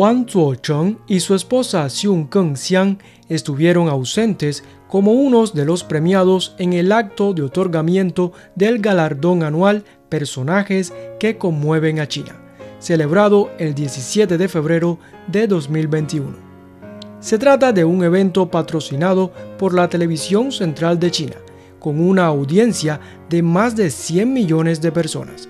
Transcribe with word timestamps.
Wang 0.00 0.26
Zuocheng 0.26 0.96
y 1.06 1.20
su 1.20 1.34
esposa 1.34 1.86
Xiong 1.86 2.30
Keng-xiang 2.30 2.96
estuvieron 3.28 3.90
ausentes 3.90 4.64
como 4.88 5.12
unos 5.12 5.52
de 5.52 5.66
los 5.66 5.84
premiados 5.84 6.54
en 6.56 6.72
el 6.72 6.90
acto 6.90 7.34
de 7.34 7.42
otorgamiento 7.42 8.32
del 8.54 8.78
galardón 8.78 9.42
anual 9.42 9.84
Personajes 10.08 10.94
que 11.18 11.36
conmueven 11.36 12.00
a 12.00 12.08
China, 12.08 12.34
celebrado 12.78 13.50
el 13.58 13.74
17 13.74 14.38
de 14.38 14.48
febrero 14.48 14.98
de 15.26 15.46
2021. 15.46 16.34
Se 17.20 17.36
trata 17.36 17.70
de 17.70 17.84
un 17.84 18.02
evento 18.02 18.50
patrocinado 18.50 19.30
por 19.58 19.74
la 19.74 19.90
Televisión 19.90 20.50
Central 20.50 20.98
de 20.98 21.10
China, 21.10 21.36
con 21.78 22.00
una 22.00 22.24
audiencia 22.24 23.00
de 23.28 23.42
más 23.42 23.76
de 23.76 23.90
100 23.90 24.32
millones 24.32 24.80
de 24.80 24.92
personas. 24.92 25.46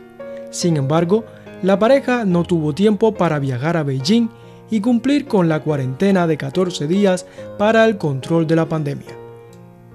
Sin 0.50 0.76
embargo, 0.76 1.24
la 1.62 1.78
pareja 1.78 2.24
no 2.24 2.42
tuvo 2.42 2.74
tiempo 2.74 3.14
para 3.14 3.38
viajar 3.38 3.76
a 3.76 3.84
Beijing 3.84 4.39
y 4.70 4.80
cumplir 4.80 5.26
con 5.26 5.48
la 5.48 5.60
cuarentena 5.60 6.26
de 6.26 6.36
14 6.36 6.86
días 6.86 7.26
para 7.58 7.84
el 7.84 7.98
control 7.98 8.46
de 8.46 8.56
la 8.56 8.68
pandemia. 8.68 9.16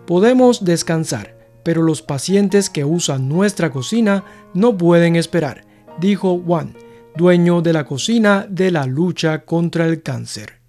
Podemos 0.06 0.64
descansar, 0.64 1.36
pero 1.64 1.82
los 1.82 2.02
pacientes 2.02 2.70
que 2.70 2.86
usan 2.86 3.28
nuestra 3.28 3.72
cocina 3.72 4.24
no 4.54 4.78
pueden 4.78 5.16
esperar, 5.16 5.66
dijo 6.00 6.40
Juan, 6.46 6.76
dueño 7.16 7.62
de 7.62 7.74
la 7.74 7.86
cocina 7.86 8.46
de 8.50 8.72
la 8.72 8.86
lucha 8.86 9.46
contra 9.46 9.86
el 9.86 10.02
cáncer. 10.04 10.65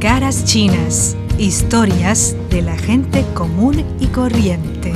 Caras 0.00 0.44
chinas, 0.44 1.16
historias 1.38 2.36
de 2.50 2.62
la 2.62 2.76
gente 2.76 3.24
común 3.34 3.84
y 4.00 4.06
corriente. 4.06 4.92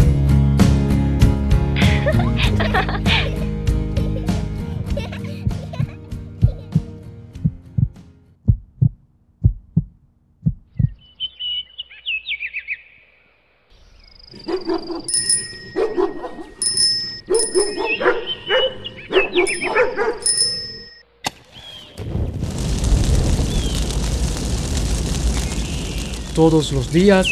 Todos 26.41 26.73
los 26.73 26.91
días, 26.91 27.27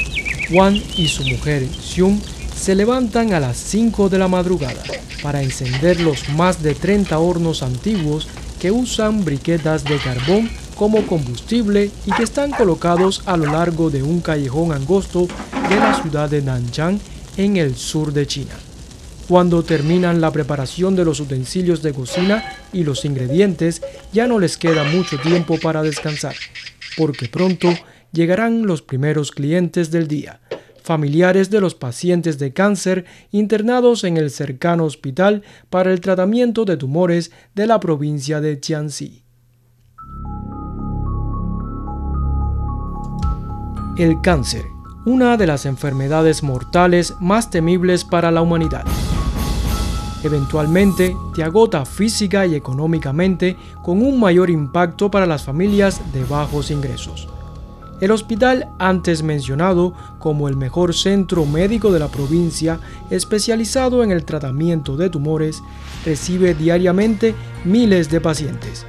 Juan 0.50 0.76
y 0.94 1.08
su 1.08 1.24
mujer 1.24 1.66
Xiong 1.66 2.20
se 2.54 2.74
levantan 2.74 3.32
a 3.32 3.40
las 3.40 3.56
5 3.56 4.10
de 4.10 4.18
la 4.18 4.28
madrugada 4.28 4.82
para 5.22 5.42
encender 5.42 5.98
los 5.98 6.28
más 6.28 6.62
de 6.62 6.74
30 6.74 7.18
hornos 7.18 7.62
antiguos 7.62 8.28
que 8.60 8.70
usan 8.70 9.24
briquetas 9.24 9.82
de 9.84 9.96
carbón 9.96 10.50
como 10.76 11.06
combustible 11.06 11.90
y 12.04 12.12
que 12.12 12.22
están 12.22 12.50
colocados 12.50 13.22
a 13.24 13.38
lo 13.38 13.50
largo 13.50 13.88
de 13.88 14.02
un 14.02 14.20
callejón 14.20 14.72
angosto 14.72 15.26
de 15.70 15.76
la 15.76 15.98
ciudad 16.02 16.28
de 16.28 16.42
Nanchang 16.42 17.00
en 17.38 17.56
el 17.56 17.76
sur 17.76 18.12
de 18.12 18.26
China. 18.26 18.52
Cuando 19.26 19.62
terminan 19.62 20.20
la 20.20 20.32
preparación 20.32 20.94
de 20.94 21.06
los 21.06 21.18
utensilios 21.20 21.80
de 21.80 21.94
cocina 21.94 22.44
y 22.74 22.84
los 22.84 23.06
ingredientes, 23.06 23.80
ya 24.12 24.26
no 24.26 24.38
les 24.38 24.58
queda 24.58 24.84
mucho 24.84 25.18
tiempo 25.18 25.58
para 25.58 25.82
descansar, 25.82 26.34
porque 26.98 27.26
pronto 27.28 27.70
llegarán 28.12 28.66
los 28.66 28.82
primeros 28.82 29.30
clientes 29.30 29.90
del 29.90 30.08
día, 30.08 30.40
familiares 30.82 31.50
de 31.50 31.60
los 31.60 31.74
pacientes 31.74 32.38
de 32.38 32.52
cáncer 32.52 33.04
internados 33.30 34.04
en 34.04 34.16
el 34.16 34.30
cercano 34.30 34.84
hospital 34.84 35.42
para 35.70 35.92
el 35.92 36.00
tratamiento 36.00 36.64
de 36.64 36.76
tumores 36.76 37.30
de 37.54 37.66
la 37.66 37.78
provincia 37.78 38.40
de 38.40 38.58
Jiangxi. 38.62 39.22
El 43.98 44.20
cáncer, 44.22 44.64
una 45.04 45.36
de 45.36 45.46
las 45.46 45.66
enfermedades 45.66 46.42
mortales 46.42 47.14
más 47.20 47.50
temibles 47.50 48.04
para 48.04 48.30
la 48.30 48.42
humanidad. 48.42 48.84
Eventualmente 50.24 51.16
te 51.34 51.42
agota 51.44 51.84
física 51.84 52.46
y 52.46 52.54
económicamente 52.54 53.56
con 53.82 54.02
un 54.02 54.18
mayor 54.18 54.50
impacto 54.50 55.10
para 55.10 55.26
las 55.26 55.44
familias 55.44 56.00
de 56.12 56.24
bajos 56.24 56.70
ingresos. 56.70 57.28
El 58.00 58.12
hospital 58.12 58.68
antes 58.78 59.24
mencionado 59.24 59.92
como 60.20 60.48
el 60.48 60.56
mejor 60.56 60.94
centro 60.94 61.44
médico 61.46 61.90
de 61.90 61.98
la 61.98 62.06
provincia 62.08 62.78
especializado 63.10 64.04
en 64.04 64.12
el 64.12 64.24
tratamiento 64.24 64.96
de 64.96 65.10
tumores 65.10 65.60
recibe 66.04 66.54
diariamente 66.54 67.34
miles 67.64 68.08
de 68.08 68.20
pacientes. 68.20 68.86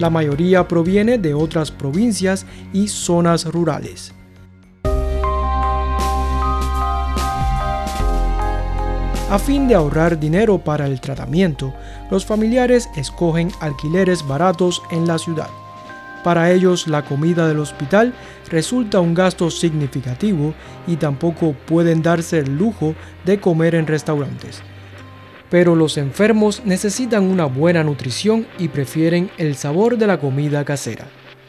La 0.00 0.10
mayoría 0.10 0.66
proviene 0.66 1.18
de 1.18 1.34
otras 1.34 1.70
provincias 1.70 2.46
y 2.72 2.88
zonas 2.88 3.44
rurales. 3.44 4.12
A 9.30 9.38
fin 9.38 9.68
de 9.68 9.74
ahorrar 9.74 10.18
dinero 10.18 10.58
para 10.58 10.86
el 10.86 11.00
tratamiento, 11.00 11.74
los 12.10 12.24
familiares 12.24 12.88
escogen 12.96 13.52
alquileres 13.60 14.26
baratos 14.26 14.82
en 14.90 15.06
la 15.06 15.18
ciudad. 15.18 15.50
Para 16.24 16.50
ellos 16.52 16.88
la 16.88 17.04
comida 17.04 17.46
del 17.46 17.60
hospital 17.60 18.12
resulta 18.50 19.00
un 19.00 19.14
gasto 19.14 19.50
significativo 19.50 20.54
y 20.86 20.96
tampoco 20.96 21.52
pueden 21.52 22.02
darse 22.02 22.38
el 22.38 22.56
lujo 22.56 22.94
de 23.24 23.40
comer 23.40 23.74
en 23.74 23.86
restaurantes. 23.86 24.62
Pero 25.50 25.74
los 25.74 25.96
enfermos 25.96 26.62
necesitan 26.64 27.24
una 27.24 27.46
buena 27.46 27.82
nutrición 27.82 28.46
y 28.58 28.68
prefieren 28.68 29.30
el 29.38 29.54
sabor 29.54 29.96
de 29.96 30.06
la 30.06 30.18
comida 30.18 30.64
casera. 30.64 31.06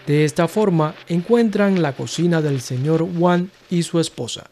De 0.07 0.23
esta 0.23 0.47
forma 0.47 0.95
encuentran 1.07 1.81
la 1.81 1.93
cocina 1.93 2.41
del 2.41 2.61
señor 2.61 3.03
Wan 3.03 3.51
y 3.69 3.83
su 3.83 3.99
esposa. 3.99 4.49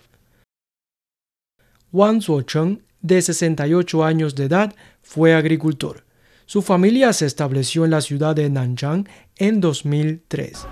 Wan 1.92 2.22
Zuocheng, 2.22 2.82
de 3.02 3.22
68 3.22 4.04
años 4.04 4.36
de 4.36 4.46
edad, 4.46 4.76
fue 5.02 5.34
agricultor. 5.34 6.07
Su 6.48 6.62
familia 6.62 7.12
se 7.12 7.26
estableció 7.26 7.84
en 7.84 7.92
la 7.92 8.00
ciudad 8.00 8.34
de 8.34 8.50
Nanchang 8.50 9.06
en 9.36 9.60
2003. 9.60 10.66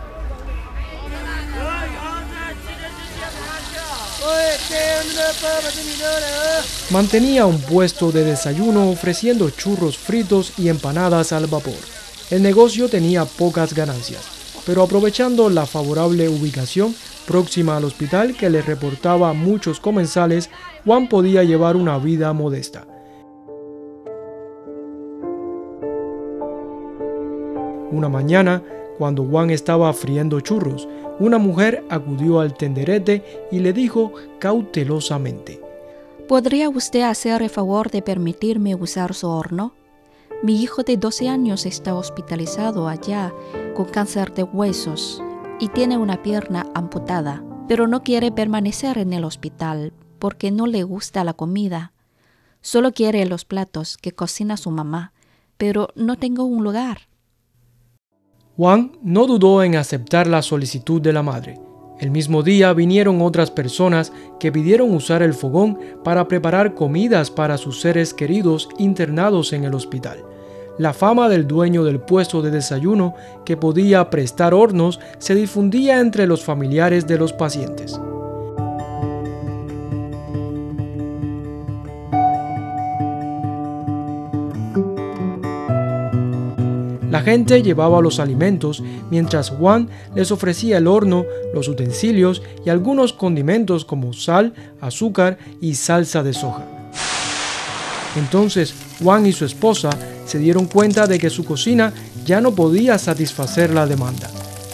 Mantenía 6.91 7.45
un 7.45 7.59
puesto 7.59 8.13
de 8.13 8.23
desayuno 8.23 8.89
ofreciendo 8.89 9.49
churros 9.49 9.97
fritos 9.97 10.53
y 10.57 10.69
empanadas 10.69 11.33
al 11.33 11.47
vapor. 11.47 11.73
El 12.31 12.41
negocio 12.41 12.87
tenía 12.87 13.25
pocas 13.25 13.73
ganancias, 13.73 14.21
pero 14.65 14.81
aprovechando 14.81 15.49
la 15.49 15.65
favorable 15.65 16.29
ubicación 16.29 16.95
próxima 17.27 17.75
al 17.75 17.83
hospital 17.83 18.37
que 18.37 18.49
le 18.49 18.61
reportaba 18.61 19.33
muchos 19.33 19.81
comensales, 19.81 20.49
Juan 20.85 21.09
podía 21.09 21.43
llevar 21.43 21.75
una 21.75 21.97
vida 21.97 22.31
modesta. 22.31 22.94
Una 27.95 28.09
mañana, 28.09 28.61
cuando 28.97 29.23
Juan 29.23 29.51
estaba 29.51 29.93
friendo 29.93 30.41
churros, 30.41 30.85
una 31.17 31.37
mujer 31.37 31.85
acudió 31.89 32.41
al 32.41 32.53
tenderete 32.53 33.47
y 33.53 33.59
le 33.59 33.71
dijo 33.71 34.11
cautelosamente, 34.37 35.61
¿Podría 36.27 36.67
usted 36.67 37.03
hacer 37.03 37.41
el 37.41 37.49
favor 37.49 37.89
de 37.91 38.01
permitirme 38.01 38.75
usar 38.75 39.13
su 39.13 39.29
horno? 39.29 39.71
Mi 40.43 40.61
hijo 40.61 40.83
de 40.83 40.97
12 40.97 41.29
años 41.29 41.65
está 41.65 41.95
hospitalizado 41.95 42.89
allá 42.89 43.33
con 43.75 43.85
cáncer 43.85 44.33
de 44.33 44.43
huesos 44.43 45.23
y 45.61 45.69
tiene 45.69 45.97
una 45.97 46.21
pierna 46.21 46.67
amputada, 46.75 47.45
pero 47.69 47.87
no 47.87 48.03
quiere 48.03 48.29
permanecer 48.29 48.97
en 48.97 49.13
el 49.13 49.23
hospital 49.23 49.93
porque 50.19 50.51
no 50.51 50.67
le 50.67 50.83
gusta 50.83 51.23
la 51.23 51.31
comida. 51.31 51.93
Solo 52.59 52.91
quiere 52.91 53.25
los 53.25 53.45
platos 53.45 53.95
que 53.95 54.11
cocina 54.11 54.57
su 54.57 54.69
mamá, 54.69 55.13
pero 55.55 55.87
no 55.95 56.17
tengo 56.17 56.43
un 56.43 56.61
lugar. 56.61 57.07
Juan 58.57 58.93
no 59.03 59.27
dudó 59.27 59.63
en 59.63 59.75
aceptar 59.75 60.27
la 60.27 60.41
solicitud 60.41 61.01
de 61.01 61.11
la 61.11 61.21
madre. 61.21 61.59
El 61.99 62.09
mismo 62.09 62.41
día 62.41 62.71
vinieron 62.71 63.21
otras 63.21 63.51
personas 63.51 64.13
que 64.39 64.51
pidieron 64.51 64.93
usar 64.93 65.21
el 65.21 65.33
fogón 65.33 65.77
para 66.05 66.27
preparar 66.29 66.73
comidas 66.73 67.31
para 67.31 67.57
sus 67.57 67.81
seres 67.81 68.13
queridos 68.13 68.69
internados 68.77 69.51
en 69.51 69.65
el 69.65 69.73
hospital. 69.73 70.23
La 70.77 70.93
fama 70.93 71.27
del 71.27 71.47
dueño 71.47 71.83
del 71.83 71.99
puesto 71.99 72.41
de 72.41 72.51
desayuno 72.51 73.13
que 73.45 73.57
podía 73.57 74.09
prestar 74.09 74.53
hornos 74.53 75.01
se 75.19 75.35
difundía 75.35 75.99
entre 75.99 76.25
los 76.25 76.43
familiares 76.43 77.07
de 77.07 77.17
los 77.17 77.33
pacientes. 77.33 77.99
La 87.15 87.21
gente 87.21 87.63
llevaba 87.63 88.01
los 88.01 88.19
alimentos, 88.19 88.83
mientras 89.09 89.49
Juan 89.49 89.87
les 90.15 90.31
ofrecía 90.31 90.79
el 90.79 90.85
horno, 90.85 91.23
los 91.53 91.69
utensilios 91.69 92.41
y 92.65 92.69
algunos 92.69 93.13
condimentos 93.13 93.85
como 93.85 94.11
sal, 94.11 94.53
azúcar 94.81 95.37
y 95.61 95.75
salsa 95.75 96.23
de 96.23 96.33
soja. 96.33 96.65
Entonces 98.17 98.73
Juan 99.01 99.25
y 99.25 99.31
su 99.31 99.45
esposa 99.45 99.91
se 100.25 100.39
dieron 100.39 100.65
cuenta 100.65 101.07
de 101.07 101.17
que 101.17 101.29
su 101.29 101.45
cocina 101.45 101.93
ya 102.25 102.41
no 102.41 102.53
podía 102.53 102.97
satisfacer 102.97 103.73
la 103.73 103.87
demanda. 103.87 104.29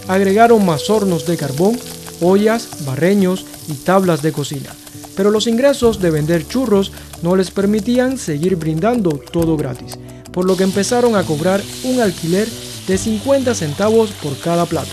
Agregaron 0.08 0.66
más 0.66 0.90
hornos 0.90 1.28
de 1.28 1.38
carbón, 1.38 1.78
ollas, 2.22 2.84
barreños 2.88 3.46
y 3.68 3.74
tablas 3.74 4.24
de 4.24 4.32
cocina. 4.32 4.72
Pero 5.16 5.30
los 5.30 5.46
ingresos 5.46 6.02
de 6.02 6.10
vender 6.10 6.48
churros 6.48 6.92
no 7.22 7.36
les 7.36 7.52
permitían 7.52 8.18
seguir 8.18 8.56
brindando 8.56 9.12
todo 9.32 9.56
gratis, 9.58 10.00
por 10.32 10.46
lo 10.46 10.56
que 10.58 10.64
empezaron 10.64 11.16
a 11.16 11.24
cobrar 11.24 11.62
un 11.84 12.00
alquiler 12.00 12.48
de 12.88 12.98
50 12.98 13.54
centavos 13.54 14.12
por 14.24 14.38
cada 14.40 14.66
plato, 14.66 14.92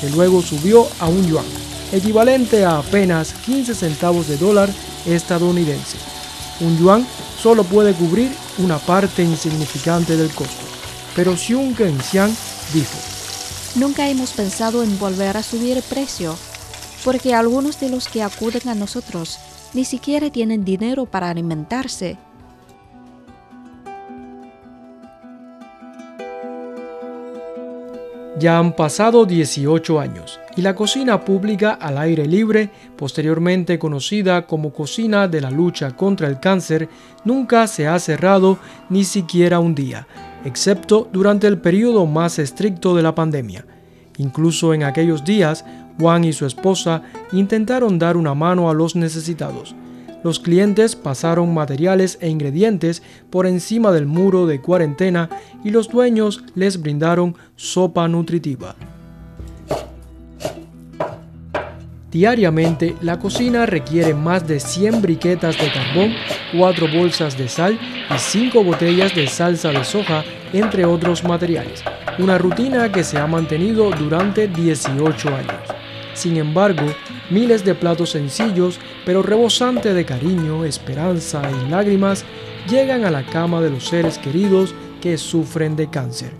que 0.00 0.10
luego 0.10 0.42
subió 0.42 0.86
a 1.00 1.08
un 1.08 1.26
yuan, 1.26 1.44
equivalente 1.92 2.64
a 2.64 2.78
apenas 2.78 3.32
15 3.32 3.74
centavos 3.74 4.28
de 4.28 4.36
dólar 4.36 4.70
estadounidense. 5.06 5.96
Un 6.60 6.78
yuan 6.78 7.06
solo 7.40 7.64
puede 7.64 7.94
cubrir 7.94 8.30
una 8.58 8.78
parte 8.78 9.22
insignificante 9.22 10.16
del 10.16 10.30
costo. 10.30 10.64
Pero 11.14 11.36
Xiong 11.36 11.76
Genxiang 11.76 12.34
dijo, 12.72 12.96
Nunca 13.76 14.08
hemos 14.08 14.32
pensado 14.32 14.82
en 14.82 14.98
volver 14.98 15.36
a 15.36 15.42
subir 15.42 15.76
el 15.76 15.82
precio, 15.82 16.34
porque 17.04 17.34
algunos 17.34 17.78
de 17.78 17.90
los 17.90 18.08
que 18.08 18.22
acuden 18.22 18.68
a 18.68 18.74
nosotros 18.74 19.38
ni 19.74 19.84
siquiera 19.84 20.30
tienen 20.30 20.64
dinero 20.64 21.06
para 21.06 21.30
alimentarse. 21.30 22.16
Ya 28.38 28.58
han 28.58 28.72
pasado 28.76 29.24
18 29.24 29.98
años 29.98 30.38
y 30.56 30.62
la 30.62 30.76
cocina 30.76 31.24
pública 31.24 31.72
al 31.72 31.98
aire 31.98 32.24
libre, 32.24 32.70
posteriormente 32.96 33.80
conocida 33.80 34.46
como 34.46 34.72
cocina 34.72 35.26
de 35.26 35.40
la 35.40 35.50
lucha 35.50 35.96
contra 35.96 36.28
el 36.28 36.38
cáncer, 36.38 36.88
nunca 37.24 37.66
se 37.66 37.88
ha 37.88 37.98
cerrado 37.98 38.58
ni 38.90 39.02
siquiera 39.02 39.58
un 39.58 39.74
día, 39.74 40.06
excepto 40.44 41.08
durante 41.12 41.48
el 41.48 41.58
periodo 41.58 42.06
más 42.06 42.38
estricto 42.38 42.94
de 42.94 43.02
la 43.02 43.14
pandemia. 43.14 43.64
Incluso 44.18 44.72
en 44.72 44.84
aquellos 44.84 45.24
días, 45.24 45.64
Juan 45.98 46.22
y 46.22 46.32
su 46.32 46.46
esposa 46.46 47.02
intentaron 47.32 47.98
dar 47.98 48.16
una 48.16 48.34
mano 48.34 48.70
a 48.70 48.74
los 48.74 48.94
necesitados. 48.94 49.74
Los 50.24 50.40
clientes 50.40 50.96
pasaron 50.96 51.54
materiales 51.54 52.18
e 52.20 52.28
ingredientes 52.28 53.02
por 53.30 53.46
encima 53.46 53.92
del 53.92 54.06
muro 54.06 54.46
de 54.46 54.60
cuarentena 54.60 55.30
y 55.64 55.70
los 55.70 55.88
dueños 55.88 56.42
les 56.54 56.80
brindaron 56.80 57.36
sopa 57.56 58.08
nutritiva. 58.08 58.74
Diariamente, 62.10 62.96
la 63.02 63.18
cocina 63.18 63.66
requiere 63.66 64.14
más 64.14 64.48
de 64.48 64.60
100 64.60 65.02
briquetas 65.02 65.58
de 65.58 65.70
carbón, 65.70 66.14
4 66.58 66.88
bolsas 66.90 67.36
de 67.36 67.48
sal 67.48 67.78
y 68.08 68.18
5 68.18 68.64
botellas 68.64 69.14
de 69.14 69.26
salsa 69.26 69.70
de 69.70 69.84
soja, 69.84 70.24
entre 70.54 70.86
otros 70.86 71.22
materiales. 71.22 71.84
Una 72.18 72.38
rutina 72.38 72.90
que 72.90 73.04
se 73.04 73.18
ha 73.18 73.26
mantenido 73.26 73.90
durante 73.90 74.48
18 74.48 75.28
años. 75.28 75.62
Sin 76.14 76.38
embargo, 76.38 76.86
miles 77.30 77.64
de 77.64 77.74
platos 77.74 78.10
sencillos, 78.10 78.78
pero 79.04 79.22
rebosante 79.22 79.94
de 79.94 80.04
cariño, 80.04 80.64
esperanza 80.64 81.42
y 81.50 81.70
lágrimas, 81.70 82.24
llegan 82.68 83.04
a 83.04 83.10
la 83.10 83.24
cama 83.24 83.60
de 83.60 83.70
los 83.70 83.88
seres 83.88 84.18
queridos 84.18 84.74
que 85.00 85.16
sufren 85.18 85.76
de 85.76 85.88
cáncer. 85.88 86.32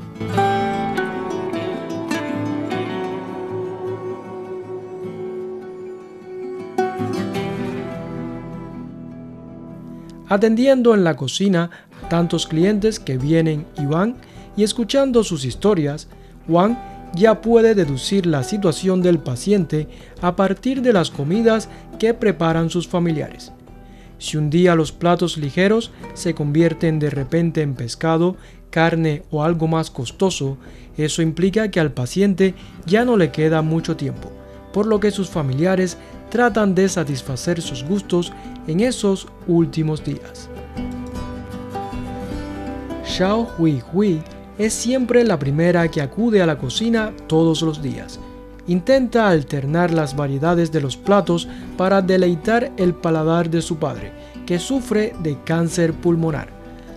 Atendiendo 10.30 10.94
en 10.94 11.04
la 11.04 11.16
cocina 11.16 11.70
a 12.04 12.08
tantos 12.10 12.46
clientes 12.46 13.00
que 13.00 13.16
vienen 13.16 13.66
y 13.78 13.86
van 13.86 14.16
y 14.58 14.62
escuchando 14.62 15.24
sus 15.24 15.46
historias, 15.46 16.08
Juan 16.46 16.97
ya 17.14 17.40
puede 17.40 17.74
deducir 17.74 18.26
la 18.26 18.42
situación 18.42 19.02
del 19.02 19.18
paciente 19.18 19.88
a 20.20 20.36
partir 20.36 20.82
de 20.82 20.92
las 20.92 21.10
comidas 21.10 21.68
que 21.98 22.14
preparan 22.14 22.70
sus 22.70 22.88
familiares. 22.88 23.52
Si 24.18 24.36
un 24.36 24.50
día 24.50 24.74
los 24.74 24.92
platos 24.92 25.36
ligeros 25.38 25.92
se 26.14 26.34
convierten 26.34 26.98
de 26.98 27.10
repente 27.10 27.62
en 27.62 27.74
pescado, 27.74 28.36
carne 28.70 29.22
o 29.30 29.44
algo 29.44 29.68
más 29.68 29.90
costoso, 29.90 30.58
eso 30.96 31.22
implica 31.22 31.70
que 31.70 31.80
al 31.80 31.92
paciente 31.92 32.54
ya 32.84 33.04
no 33.04 33.16
le 33.16 33.30
queda 33.30 33.62
mucho 33.62 33.96
tiempo, 33.96 34.30
por 34.72 34.86
lo 34.86 34.98
que 34.98 35.12
sus 35.12 35.28
familiares 35.28 35.96
tratan 36.30 36.74
de 36.74 36.88
satisfacer 36.88 37.62
sus 37.62 37.84
gustos 37.84 38.32
en 38.66 38.80
esos 38.80 39.28
últimos 39.46 40.04
días. 40.04 40.50
Xiao 43.04 43.48
Hui 43.58 43.82
Hui 43.92 44.20
es 44.58 44.74
siempre 44.74 45.24
la 45.24 45.38
primera 45.38 45.88
que 45.88 46.02
acude 46.02 46.42
a 46.42 46.46
la 46.46 46.58
cocina 46.58 47.12
todos 47.28 47.62
los 47.62 47.80
días. 47.80 48.18
Intenta 48.66 49.28
alternar 49.28 49.92
las 49.92 50.14
variedades 50.14 50.72
de 50.72 50.80
los 50.80 50.96
platos 50.96 51.48
para 51.76 52.02
deleitar 52.02 52.72
el 52.76 52.92
paladar 52.92 53.48
de 53.48 53.62
su 53.62 53.76
padre, 53.76 54.12
que 54.46 54.58
sufre 54.58 55.14
de 55.22 55.38
cáncer 55.44 55.94
pulmonar. 55.94 56.48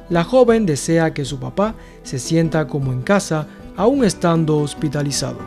La 0.10 0.24
joven 0.24 0.66
desea 0.66 1.14
que 1.14 1.24
su 1.24 1.40
papá 1.40 1.76
se 2.04 2.20
sienta 2.20 2.68
como 2.68 2.92
en 2.92 3.02
casa, 3.02 3.48
aún 3.78 4.04
estando 4.04 4.58
hospitalizado. 4.58 5.38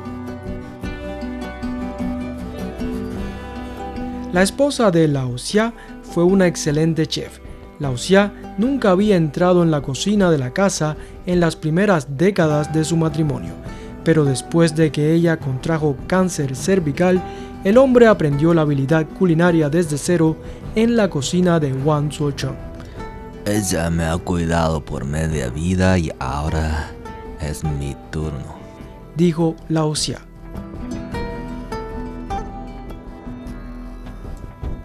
La 4.32 4.43
esposa 4.43 4.90
de 4.90 5.06
Lao 5.06 5.37
Xia 5.37 5.75
fue 6.02 6.25
una 6.25 6.46
excelente 6.46 7.06
chef. 7.06 7.44
Lao 7.79 7.97
Xia 7.97 8.32
nunca 8.59 8.91
había 8.91 9.17
entrado 9.17 9.62
en 9.62 9.71
la 9.71 9.82
cocina 9.82 10.31
de 10.31 10.38
la 10.38 10.53
casa 10.53 10.97
en 11.26 11.41
las 11.41 11.56
primeras 11.56 12.17
décadas 12.17 12.73
de 12.73 12.85
su 12.85 12.97
matrimonio, 12.97 13.53
pero 14.05 14.25
después 14.25 14.77
de 14.77 14.93
que 14.93 15.13
ella 15.13 15.39
contrajo 15.39 15.96
cáncer 16.06 16.55
cervical, 16.55 17.22
el 17.65 17.79
hombre 17.79 18.06
aprendió 18.06 18.53
la 18.55 18.63
habilidad 18.63 19.06
culinaria 19.19 19.69
desde 19.70 19.98
cero 19.98 20.37
en 20.75 20.96
la 20.96 21.08
cocina 21.08 21.58
de 21.58 21.72
Wang 21.72 22.13
Zuocheng. 22.13 22.56
Ella 23.46 23.91
me 23.91 24.05
ha 24.05 24.17
cuidado 24.17 24.84
por 24.84 25.05
media 25.05 25.48
vida 25.48 25.98
y 25.98 26.10
ahora 26.19 26.91
es 27.41 27.65
mi 27.65 27.96
turno, 28.10 28.55
dijo 29.17 29.56
Lao 29.69 29.94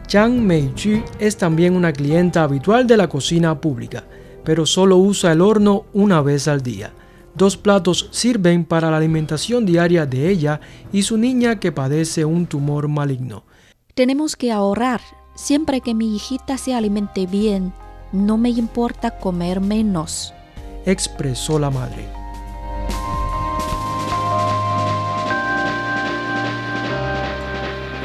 Chang 0.09 0.41
Meiju 0.41 1.03
es 1.19 1.37
también 1.37 1.75
una 1.75 1.93
clienta 1.93 2.41
habitual 2.41 2.87
de 2.87 2.97
la 2.97 3.07
cocina 3.07 3.61
pública, 3.61 4.05
pero 4.43 4.65
solo 4.65 4.97
usa 4.97 5.31
el 5.31 5.39
horno 5.39 5.85
una 5.93 6.23
vez 6.23 6.47
al 6.47 6.63
día. 6.63 6.91
Dos 7.35 7.57
platos 7.57 8.09
sirven 8.09 8.65
para 8.65 8.89
la 8.89 8.97
alimentación 8.97 9.67
diaria 9.67 10.07
de 10.07 10.27
ella 10.31 10.61
y 10.91 11.03
su 11.03 11.15
niña 11.15 11.59
que 11.59 11.71
padece 11.71 12.25
un 12.25 12.47
tumor 12.47 12.87
maligno. 12.87 13.43
Tenemos 13.93 14.35
que 14.35 14.51
ahorrar. 14.51 14.99
Siempre 15.35 15.79
que 15.79 15.93
mi 15.93 16.15
hijita 16.15 16.57
se 16.57 16.73
alimente 16.73 17.27
bien, 17.27 17.71
no 18.11 18.39
me 18.39 18.49
importa 18.49 19.19
comer 19.19 19.61
menos, 19.61 20.33
expresó 20.87 21.59
la 21.59 21.69
madre. 21.69 22.18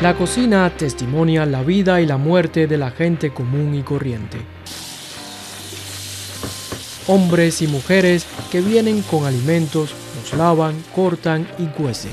La 0.05 0.15
cocina 0.15 0.71
testimonia 0.77 1.47
la 1.47 1.63
vida 1.63 1.99
y 1.99 2.05
la 2.05 2.19
muerte 2.19 2.67
de 2.67 2.77
la 2.77 2.91
gente 2.91 3.31
común 3.31 3.75
y 3.75 3.81
corriente. 3.81 4.37
Hombres 7.07 7.63
y 7.63 7.69
mujeres 7.69 8.27
que 8.53 8.61
vienen 8.61 9.01
con 9.01 9.25
alimentos, 9.25 9.95
los 10.21 10.39
lavan, 10.39 10.75
cortan 10.95 11.49
y 11.59 11.69
cuecen. 11.69 12.13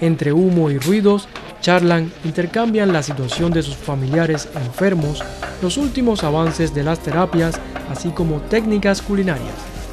Entre 0.00 0.32
humo 0.32 0.70
y 0.70 0.78
ruidos, 0.78 1.28
charlan, 1.60 2.10
intercambian 2.24 2.94
la 2.94 3.02
situación 3.02 3.52
de 3.52 3.62
sus 3.62 3.76
familiares 3.76 4.48
enfermos, 4.54 5.22
los 5.60 5.76
últimos 5.76 6.24
avances 6.24 6.74
de 6.74 6.82
las 6.82 7.00
terapias, 7.00 7.60
así 7.90 8.08
como 8.08 8.40
técnicas 8.40 9.02
culinarias, 9.02 9.52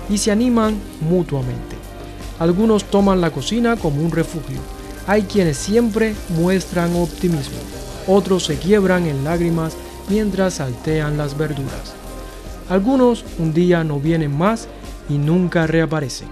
y 0.10 0.20
se 0.20 0.32
animan 0.32 0.80
mutuamente. 1.02 1.76
Algunos 2.40 2.86
toman 2.86 3.20
la 3.20 3.32
cocina 3.32 3.76
como 3.76 4.02
un 4.02 4.12
refugio, 4.12 4.62
hay 5.08 5.24
quienes 5.24 5.58
siempre 5.58 6.16
muestran 6.30 6.96
optimismo, 6.96 7.58
otros 8.08 8.46
se 8.46 8.58
quiebran 8.58 9.06
en 9.06 9.24
lágrimas 9.24 9.76
mientras 10.10 10.56
saltean 10.56 11.18
las 11.18 11.38
verduras. 11.38 11.94
Algunos 12.70 13.24
un 13.38 13.54
día 13.54 13.84
no 13.84 14.00
vienen 14.00 14.36
más 14.36 14.68
y 15.08 15.18
nunca 15.18 15.68
reaparecen. 15.68 16.30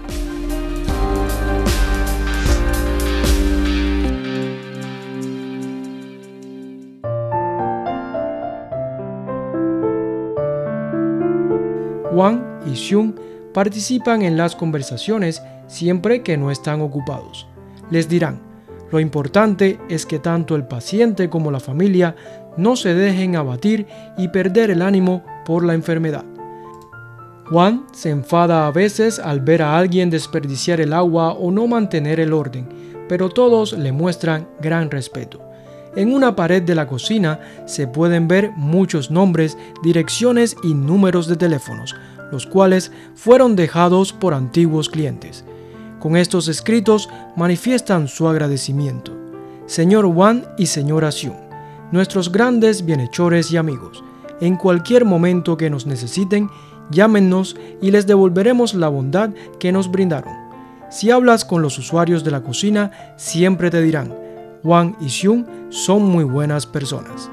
Wang 12.12 12.44
y 12.64 12.76
Xiong 12.76 13.14
participan 13.52 14.22
en 14.22 14.36
las 14.36 14.54
conversaciones 14.54 15.42
siempre 15.66 16.22
que 16.22 16.36
no 16.36 16.50
están 16.50 16.80
ocupados. 16.80 17.46
Les 17.90 18.08
dirán, 18.08 18.53
lo 18.94 19.00
importante 19.00 19.80
es 19.88 20.06
que 20.06 20.20
tanto 20.20 20.54
el 20.54 20.68
paciente 20.68 21.28
como 21.28 21.50
la 21.50 21.58
familia 21.58 22.14
no 22.56 22.76
se 22.76 22.94
dejen 22.94 23.34
abatir 23.34 23.88
y 24.16 24.28
perder 24.28 24.70
el 24.70 24.82
ánimo 24.82 25.24
por 25.44 25.64
la 25.64 25.74
enfermedad. 25.74 26.24
Juan 27.50 27.86
se 27.92 28.10
enfada 28.10 28.68
a 28.68 28.70
veces 28.70 29.18
al 29.18 29.40
ver 29.40 29.62
a 29.62 29.76
alguien 29.76 30.10
desperdiciar 30.10 30.80
el 30.80 30.92
agua 30.92 31.32
o 31.32 31.50
no 31.50 31.66
mantener 31.66 32.20
el 32.20 32.32
orden, 32.32 32.68
pero 33.08 33.30
todos 33.30 33.72
le 33.72 33.90
muestran 33.90 34.46
gran 34.60 34.92
respeto. 34.92 35.40
En 35.96 36.14
una 36.14 36.36
pared 36.36 36.62
de 36.62 36.76
la 36.76 36.86
cocina 36.86 37.40
se 37.66 37.88
pueden 37.88 38.28
ver 38.28 38.52
muchos 38.54 39.10
nombres, 39.10 39.58
direcciones 39.82 40.56
y 40.62 40.72
números 40.72 41.26
de 41.26 41.34
teléfonos, 41.34 41.96
los 42.30 42.46
cuales 42.46 42.92
fueron 43.16 43.56
dejados 43.56 44.12
por 44.12 44.34
antiguos 44.34 44.88
clientes. 44.88 45.44
Con 46.04 46.18
estos 46.18 46.48
escritos 46.48 47.08
manifiestan 47.34 48.08
su 48.08 48.28
agradecimiento. 48.28 49.16
Señor 49.64 50.04
Juan 50.12 50.44
y 50.58 50.66
Señora 50.66 51.10
Xiong, 51.10 51.48
nuestros 51.92 52.30
grandes 52.30 52.84
bienhechores 52.84 53.50
y 53.50 53.56
amigos, 53.56 54.04
en 54.42 54.56
cualquier 54.56 55.06
momento 55.06 55.56
que 55.56 55.70
nos 55.70 55.86
necesiten, 55.86 56.50
llámenos 56.90 57.56
y 57.80 57.90
les 57.90 58.06
devolveremos 58.06 58.74
la 58.74 58.88
bondad 58.88 59.30
que 59.58 59.72
nos 59.72 59.90
brindaron. 59.90 60.34
Si 60.90 61.10
hablas 61.10 61.42
con 61.42 61.62
los 61.62 61.78
usuarios 61.78 62.22
de 62.22 62.32
la 62.32 62.42
cocina, 62.42 62.90
siempre 63.16 63.70
te 63.70 63.80
dirán, 63.80 64.14
Juan 64.62 64.98
y 65.00 65.08
Xiong 65.08 65.46
son 65.70 66.02
muy 66.02 66.24
buenas 66.24 66.66
personas. 66.66 67.30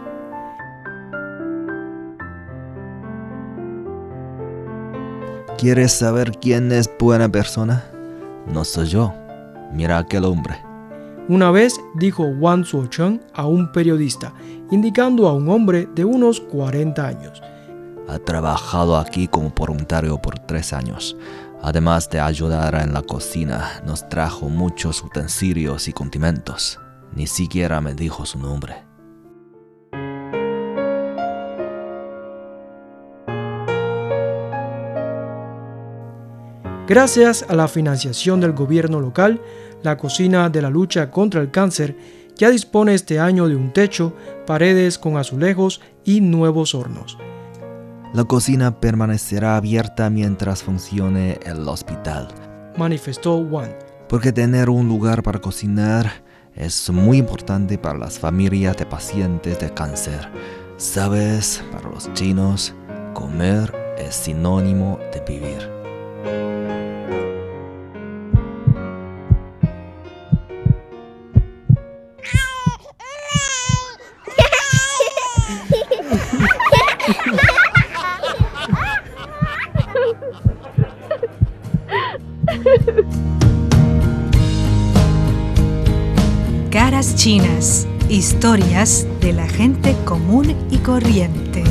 ¿Quieres 5.58 5.92
saber 5.92 6.32
quién 6.40 6.72
es 6.72 6.90
buena 6.98 7.28
persona? 7.30 7.84
No 8.48 8.64
soy 8.64 8.88
yo. 8.88 9.14
Mira 9.72 9.98
aquel 9.98 10.26
hombre. 10.26 10.58
Una 11.28 11.52
vez 11.52 11.80
dijo 11.96 12.24
Wang 12.24 12.66
Suocheng 12.66 13.22
a 13.34 13.46
un 13.46 13.72
periodista, 13.72 14.34
indicando 14.70 15.28
a 15.28 15.34
un 15.34 15.50
hombre 15.50 15.88
de 15.96 16.04
unos 16.04 16.42
40 16.42 17.08
años. 17.08 17.42
Ha 18.10 18.20
trabajado 18.20 18.98
aquí 18.98 19.28
como 19.28 19.50
voluntario 19.50 20.22
por 20.22 20.40
tres 20.40 20.74
años. 20.74 21.16
Además 21.62 22.10
de 22.10 22.20
ayudar 22.20 22.76
en 22.76 22.92
la 22.94 23.04
cocina, 23.04 23.82
nos 23.86 24.10
trajo 24.10 24.50
muchos 24.50 25.04
utensilios 25.04 25.88
y 25.88 25.94
condimentos. 25.94 26.80
Ni 27.14 27.28
siquiera 27.28 27.80
me 27.82 27.94
dijo 27.94 28.26
su 28.26 28.40
nombre. 28.40 28.91
Gracias 36.92 37.46
a 37.48 37.56
la 37.56 37.70
financiación 37.70 38.42
del 38.42 38.52
gobierno 38.52 39.00
local, 39.00 39.40
la 39.82 39.96
cocina 39.96 40.50
de 40.50 40.62
la 40.62 40.70
lucha 40.70 41.10
contra 41.10 41.40
el 41.40 41.50
cáncer 41.50 41.96
ya 42.36 42.50
dispone 42.50 42.94
este 42.94 43.18
año 43.18 43.48
de 43.48 43.56
un 43.56 43.72
techo, 43.72 44.14
paredes 44.46 44.98
con 44.98 45.16
azulejos 45.16 45.80
y 46.04 46.20
nuevos 46.20 46.76
hornos. 46.76 47.18
La 48.14 48.26
cocina 48.26 48.82
permanecerá 48.82 49.56
abierta 49.56 50.10
mientras 50.10 50.64
funcione 50.64 51.40
el 51.46 51.66
hospital, 51.66 52.28
manifestó 52.76 53.42
Juan. 53.50 53.74
Porque 54.10 54.34
tener 54.34 54.70
un 54.70 54.90
lugar 54.90 55.24
para 55.24 55.40
cocinar 55.40 56.12
es 56.56 56.90
muy 56.90 57.20
importante 57.20 57.78
para 57.78 58.00
las 58.00 58.20
familias 58.20 58.76
de 58.76 58.86
pacientes 58.86 59.58
de 59.62 59.74
cáncer. 59.74 60.28
Sabes, 60.76 61.64
para 61.72 61.90
los 61.90 62.14
chinos, 62.16 62.76
comer 63.14 63.74
es 63.98 64.14
sinónimo 64.14 65.00
de 65.14 65.22
vivir. 65.22 65.81
Chinas, 87.16 87.88
historias 88.10 89.06
de 89.20 89.34
la 89.34 89.48
gente 89.48 89.96
común 90.06 90.56
y 90.70 90.78
corriente. 90.78 91.64